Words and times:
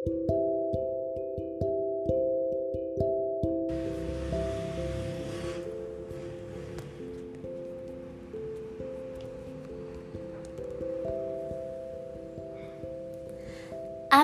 A 0.00 0.06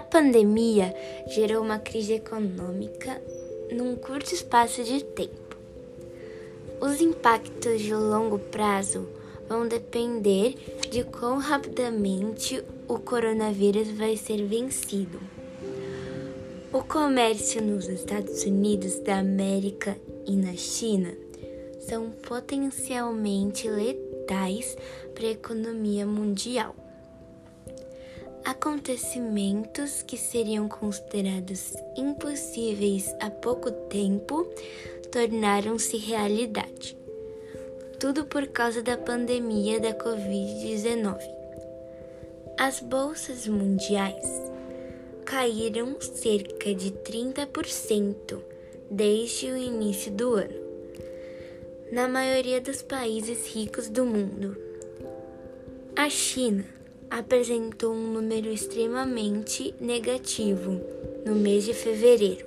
pandemia 0.01 0.95
gerou 1.27 1.63
uma 1.63 1.79
crise 1.79 2.15
econômica 2.15 3.21
num 3.71 3.97
curto 3.97 4.33
espaço 4.33 4.83
de 4.83 5.05
tempo. 5.05 5.59
Os 6.81 7.03
impactos 7.03 7.83
de 7.83 7.95
longo 7.95 8.39
prazo 8.39 9.07
vão 9.47 9.69
depender 9.69 10.55
de 10.91 11.05
quão 11.05 11.37
rapidamente 11.37 12.65
o 12.89 12.99
coronavírus 12.99 13.91
vai 13.91 14.17
ser 14.17 14.43
vencido. 14.47 15.36
O 16.77 16.85
comércio 16.85 17.63
nos 17.63 17.89
Estados 17.89 18.45
Unidos 18.45 18.99
da 18.99 19.17
América 19.17 19.97
e 20.27 20.37
na 20.37 20.53
China 20.53 21.11
são 21.79 22.11
potencialmente 22.11 23.67
letais 23.67 24.77
para 25.15 25.27
a 25.27 25.31
economia 25.31 26.05
mundial. 26.05 26.77
Acontecimentos 28.45 30.03
que 30.03 30.19
seriam 30.19 30.69
considerados 30.69 31.73
impossíveis 31.97 33.11
há 33.21 33.31
pouco 33.31 33.71
tempo 33.71 34.47
tornaram-se 35.11 35.97
realidade. 35.97 36.95
Tudo 37.99 38.27
por 38.27 38.49
causa 38.49 38.83
da 38.83 38.99
pandemia 38.99 39.81
da 39.81 39.95
Covid-19. 39.95 41.17
As 42.59 42.81
bolsas 42.81 43.49
mundiais 43.49 44.56
caíram 45.27 46.01
cerca 46.01 46.73
de 46.73 46.93
30% 46.93 48.39
desde 48.89 49.51
o 49.51 49.57
início 49.57 50.13
do 50.13 50.35
ano, 50.35 50.55
na 51.91 52.07
maioria 52.07 52.61
dos 52.61 52.81
países 52.81 53.53
ricos 53.53 53.89
do 53.89 54.07
mundo. 54.07 54.57
A 55.97 56.09
China 56.09 56.65
apresentou 57.11 57.93
um 57.93 58.13
número 58.13 58.49
extremamente 58.49 59.75
negativo 59.81 60.81
no 61.27 61.35
mês 61.35 61.65
de 61.65 61.75
fevereiro. 61.75 62.47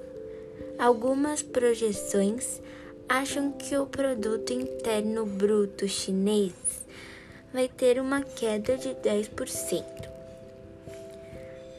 Algumas 0.78 1.42
projeções 1.42 2.62
acham 3.09 3.52
que 3.52 3.75
o 3.75 3.86
produto 3.86 4.53
interno 4.53 5.25
bruto 5.25 5.86
chinês 5.86 6.53
vai 7.52 7.68
ter 7.68 8.00
uma 8.00 8.22
queda 8.22 8.78
de 8.78 8.90
10%. 8.90 10.09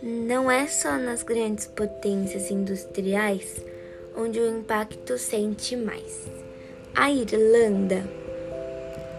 Não 0.02 0.50
é 0.50 0.66
só 0.66 0.96
nas 0.96 1.22
grandes 1.22 1.66
potências 1.66 2.50
industriais 2.50 3.62
onde 4.16 4.40
o 4.40 4.58
impacto 4.58 5.18
sente 5.18 5.76
mais. 5.76 6.26
A 6.94 7.10
Irlanda 7.10 8.02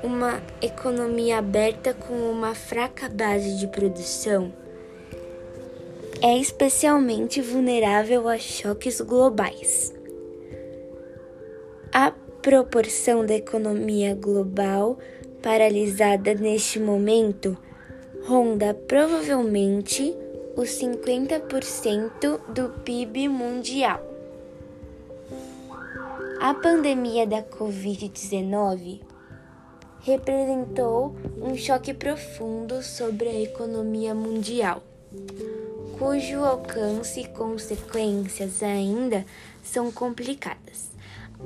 uma 0.04 0.42
economia 0.62 1.38
aberta 1.38 1.94
com 1.94 2.14
uma 2.14 2.56
fraca 2.56 3.08
base 3.08 3.60
de 3.60 3.68
produção 3.68 4.52
é 6.24 6.38
especialmente 6.38 7.42
vulnerável 7.42 8.28
a 8.28 8.38
choques 8.38 9.00
globais. 9.02 9.94
A 11.94 12.12
proporção 12.42 13.26
da 13.26 13.36
economia 13.36 14.16
global 14.16 14.98
paralisada 15.42 16.34
neste 16.34 16.80
momento 16.80 17.56
ronda 18.26 18.74
provavelmente 18.74 20.16
os 20.56 20.70
50% 20.70 22.40
do 22.54 22.70
PIB 22.84 23.28
mundial. 23.30 24.02
A 26.40 26.54
pandemia 26.54 27.26
da 27.26 27.42
Covid-19 27.42 29.02
representou 30.02 31.16
um 31.42 31.56
choque 31.56 31.94
profundo 31.94 32.82
sobre 32.82 33.30
a 33.30 33.42
economia 33.42 34.14
mundial, 34.14 34.84
cujo 35.98 36.44
alcance 36.44 37.22
e 37.22 37.28
consequências 37.28 38.62
ainda 38.64 39.26
são 39.64 39.92
complicadas. 39.92 40.91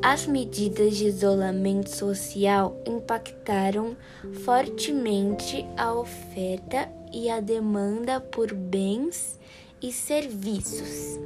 As 0.02 0.28
medidas 0.28 0.98
de 0.98 1.08
isolamento 1.08 1.90
social 1.90 2.80
impactaram 2.86 3.96
fortemente 4.44 5.66
a 5.78 5.94
oferta 5.94 6.90
e 7.12 7.30
a 7.30 7.40
demanda 7.40 8.20
por 8.20 8.54
bens 8.54 9.40
e 9.82 9.92
serviços, 9.92 11.20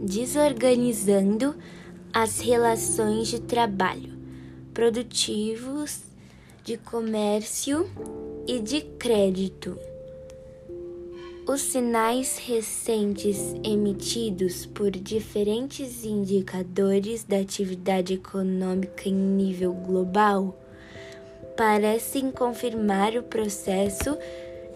desorganizando 0.00 1.54
as 2.12 2.40
relações 2.40 3.28
de 3.28 3.40
trabalho 3.40 4.18
produtivos, 4.74 6.02
de 6.64 6.76
comércio 6.76 7.90
e 8.46 8.60
de 8.60 8.80
crédito. 8.80 9.78
Os 11.46 11.62
sinais 11.62 12.38
recentes 12.38 13.54
emitidos 13.64 14.66
por 14.66 14.90
diferentes 14.90 16.04
indicadores 16.04 17.24
da 17.24 17.38
atividade 17.38 18.14
econômica 18.14 19.08
em 19.08 19.14
nível 19.14 19.72
global 19.72 20.56
parecem 21.56 22.30
confirmar 22.30 23.16
o 23.16 23.22
processo 23.22 24.16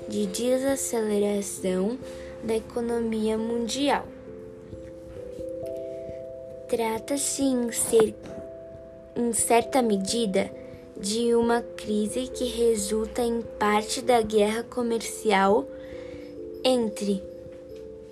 de 0.08 0.26
desaceleração 0.26 1.98
da 2.42 2.56
economia 2.56 3.38
mundial. 3.38 4.06
Trata-se 6.68 7.42
em 7.42 7.68
em 9.16 9.32
certa 9.32 9.80
medida, 9.80 10.50
de 10.96 11.34
uma 11.34 11.60
crise 11.60 12.28
que 12.28 12.44
resulta 12.44 13.22
em 13.22 13.42
parte 13.42 14.00
da 14.00 14.20
guerra 14.22 14.62
comercial 14.62 15.66
entre 16.64 17.22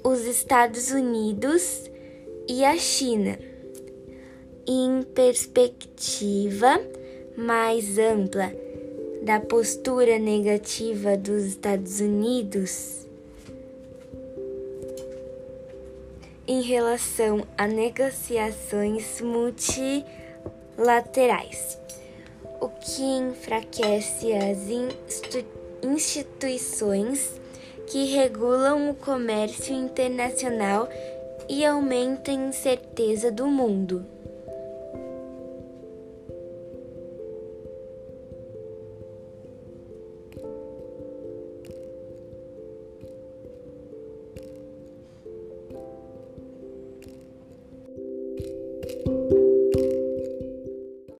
os 0.04 0.20
Estados 0.26 0.90
Unidos 0.90 1.90
e 2.48 2.64
a 2.64 2.76
China. 2.76 3.38
Em 4.66 5.02
perspectiva 5.02 6.80
mais 7.36 7.98
ampla 7.98 8.52
da 9.22 9.40
postura 9.40 10.18
negativa 10.18 11.16
dos 11.16 11.44
Estados 11.44 12.00
Unidos 12.00 13.06
em 16.46 16.60
relação 16.60 17.46
a 17.56 17.66
negociações 17.66 19.20
multilaterais 19.20 20.22
laterais, 20.76 21.78
o 22.60 22.68
que 22.68 23.02
enfraquece 23.02 24.32
as 24.32 24.58
instituições 25.82 27.40
que 27.92 28.06
regulam 28.06 28.88
o 28.88 28.94
comércio 28.94 29.74
internacional 29.74 30.88
e 31.46 31.62
aumenta 31.62 32.30
a 32.30 32.34
incerteza 32.34 33.30
do 33.30 33.46
mundo. 33.46 34.06